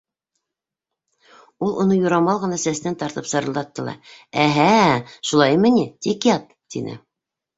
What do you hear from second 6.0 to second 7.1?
тик ят,— тине.